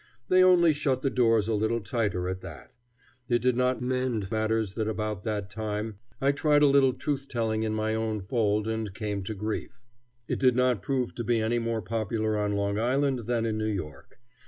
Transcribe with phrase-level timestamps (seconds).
[0.29, 2.71] They only shut the doors a little tighter at that.
[3.29, 7.61] It did not mend matters that about that time I tried a little truth telling
[7.61, 9.79] in my own fold and came to grief.
[10.27, 13.71] It did not prove to be any more popular on Long Island than in New
[13.71, 14.19] York.